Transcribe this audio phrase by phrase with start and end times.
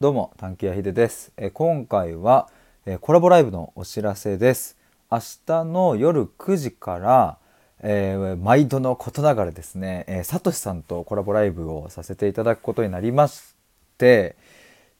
[0.00, 1.32] どうも、探求屋秀です。
[1.36, 2.48] え今回は、
[2.86, 4.78] えコラボライブのお知らせです。
[5.10, 7.38] 明日の夜9時から、
[7.80, 13.56] えー毎度のことながらですね、えーサトシさんとコラボライブをさせていただくことになりまし
[13.98, 14.36] て、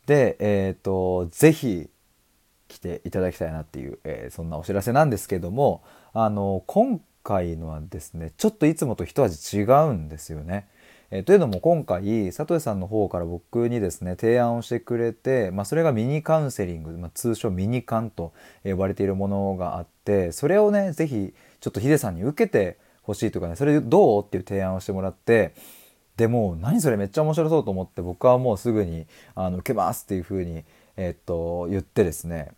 [0.06, 1.88] で、えっ、と、ぜひ
[2.66, 10.66] 来ていただきたいなっていう、えーそんなお知らせなんですけども、あの、今回のはですね、ちょっといつもと一味違うんですよね。
[11.10, 25.54] えーというのも今回佐藤さんの方から僕にですね提案をしてくれて、まあ、それがミニカウンセリング、まあ、通称ミニカンと呼ばれているものがあってそれをねぜひちょっとヒデさんに受けてほしいとかねそれどうっていう提案をしてもらって
[26.18, 30.64] でもう何それめっちゃ面白そうと思って僕はもうすぐにあの受けますっていうふうに、
[30.96, 32.50] えっと言ってですね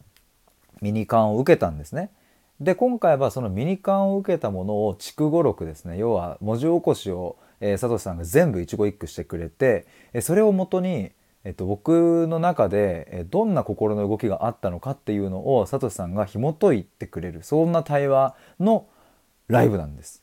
[0.81, 2.11] ミニカンを受けたんですね。
[2.59, 11.13] で今回はそのミニカンを受けたものを筑語録ですね要は文字起こしを、えー、佐藤さんが全部一語一句してくれて、えそれをもとに、
[11.45, 18.87] えっと僕の中で、えどんな心の動きがあったのかっていうのを佐藤さんが紐解いてくれるそんな対話の
[19.49, 20.23] ライブなんです。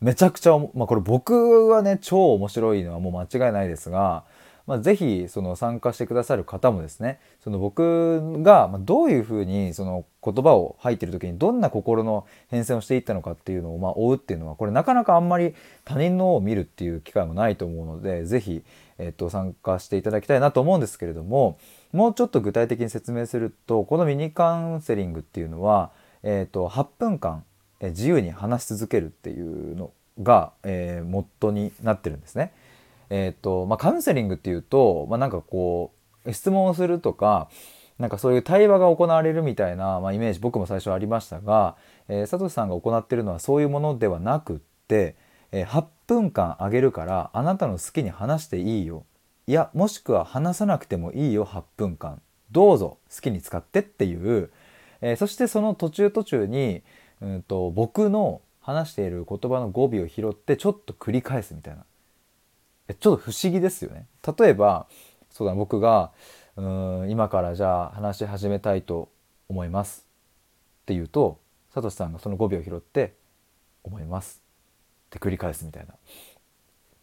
[0.00, 4.24] めちゃくちゃ、まあ、これ僕はね超面白いのはもう間違いないですが、
[4.66, 15.54] まあ、ぜひその参加してくださる方もですねその僕がどういうふうにその言葉を吐いてる時にどんな心の変遷をしていったのかっていうのをま追うっていうのはこれなかなかあんまり
[15.84, 18.64] 他人のを見るっていう機会もないと思うのでぜひ、
[18.98, 21.58] えっと、参加していただきたいなと思うんですけれども
[21.92, 25.90] もうちょっと具体的に説明するとこのミニカウンセリングっていうのは、
[26.22, 27.44] えっと、8分間
[27.80, 29.92] 自由に話し続けるっていうの
[30.22, 32.52] が、えーモットになってるんですね。
[33.10, 35.92] えっ、とまあカウンセリングっていうと、まあ、なんかこ
[36.24, 37.48] う質問をするとか
[37.98, 41.76] なんかそういう対話が行われるみたいな、まあ、イメージ僕も最初ありましたが、
[42.08, 44.56] えー、佐藤さんが行ってるのはそういうものではなくっ
[44.88, 45.16] て、
[45.52, 49.06] えー8分間あげるからあなたの好きに話していいよ。
[49.46, 52.20] いやもしくは話さなくてもいいよ8分間。
[52.50, 54.50] どうぞ好きに使ってっていう、
[55.00, 56.82] えーそしてその途中途中に、
[57.22, 61.86] うん、と僕の話している言葉の語尾を拾ってちょっと繰り返すみたいな。
[62.88, 64.06] ちょっと不思議ですよね。
[64.38, 64.86] 例えば
[65.30, 66.10] そうだ僕が
[66.56, 69.08] うーん今からじゃあ話し始めたいと
[69.48, 70.06] 思います。
[70.82, 71.38] って言うと
[71.72, 73.14] サトシさんがその語尾を拾って
[73.82, 74.42] 思います。
[75.06, 75.94] って繰り返すみたいな。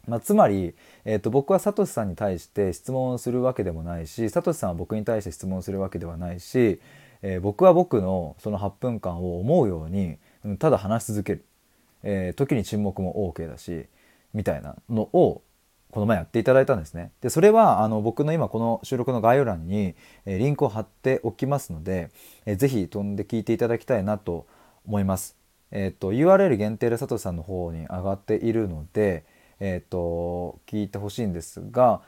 [0.08, 0.74] まあ、つまり、
[1.06, 6.80] えー、と僕はサトシさんに対して質問をするわけでもないしサトシさんは僕に対して質問するわけではないし、
[7.22, 10.18] えー僕は僕のその8分間を思うように
[10.58, 11.46] ただ話し続ける、
[12.04, 13.86] えー時に沈黙も OK だし
[14.34, 15.42] みたいなのを
[15.92, 17.12] この前やっていただいたんですね。
[17.22, 22.10] でそれはあの僕の今この収録の概要欄に、えリンクを貼っておきますので、
[22.46, 24.48] えーぜひ飛んで聞いていただきたいなと
[24.86, 25.36] 思います。
[25.72, 29.26] えっ、と URL 限定で佐藤さんの方に上がっているので、
[29.60, 32.02] えっ、と聞いてほしいんですが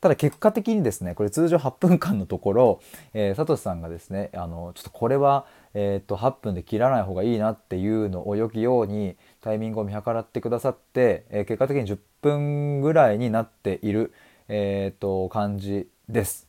[0.00, 2.80] ただ結果的にですねこれ通常8分間のところ、
[3.14, 14.12] えー、佐藤さんがですねあのちょっとこれは、えー、と8分で切らない方がいいなっていうのをよきようにタイミングを見計らってくださって、えー結果的に10分ぐらいになっている、
[14.48, 16.46] えー、と感じです。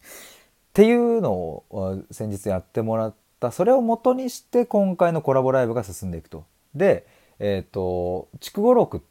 [0.00, 6.46] っていうのを先日やってもらったそれを元にして今回のコラボライブが進んでいくと。
[6.74, 7.06] で、
[7.38, 9.02] えっ、と筑語録、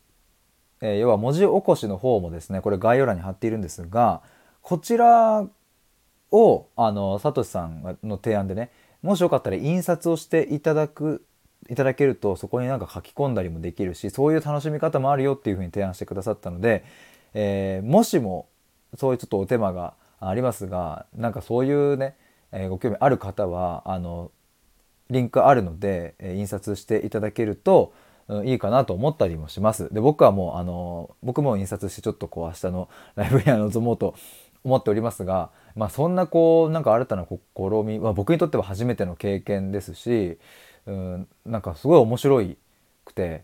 [0.81, 4.21] えー要は文字起こしの方もですねこれ概要欄に貼っているんですが
[4.61, 5.45] こちら
[6.31, 8.71] をあのサトシさんの提案でね
[9.01, 11.25] もしよかったら印刷をしていただく
[11.69, 16.83] いただけるとそこになんか書き込んだりもできるしそういう楽しみ方もあるよっていうふうに提案してくださったので、
[17.33, 18.47] えーもしも
[18.97, 22.15] そういうちょっとお手間がありますがなんかそういうね、
[22.51, 24.31] えーご興味ある方はあの
[25.09, 27.93] リンクあるので、えー印刷していただけると、
[28.45, 29.93] いいかなと思ったりもします。
[29.93, 34.15] で僕はもうあの僕も印刷してちょっとこう明日のライブには臨もうと
[34.63, 37.37] 思っておりますが、まあ、そんなこうなんか新たな試
[37.83, 40.37] みは僕にとっては初めての経験ですし、
[40.85, 42.57] うん、なんかすごい面白い
[43.05, 43.43] くて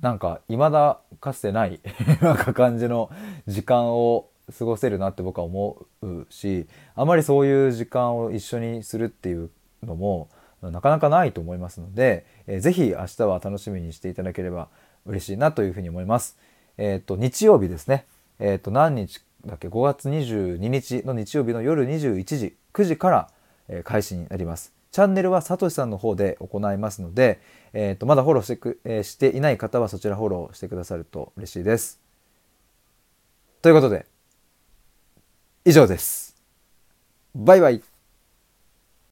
[0.00, 1.80] なんか未だかつてない
[2.20, 3.10] なんか感じの
[3.46, 9.50] 時間を過ごせるなって僕は思うしあまりそういう時間を一緒にするっていう
[9.82, 10.28] のも
[10.62, 14.68] なかなかないと思いますので、えーぜひ明日は楽しみにしていただければ
[15.04, 16.38] 嬉しいなというふうに思います。
[16.78, 18.06] えっ、と日曜日ですね。
[18.38, 23.30] えっ、と何日だっけ？5月22日の日曜日の夜21時9時から、
[23.68, 24.72] えー開始になります。
[24.92, 27.40] チャンネルはさとしさんの方で行いますので、
[27.74, 32.00] えー、とまだフォローしてく、えーしていない方はそちらフォローしてくださると嬉しいです。
[33.62, 34.06] ということで
[35.64, 36.36] 以上です。
[37.34, 37.95] バイバイ。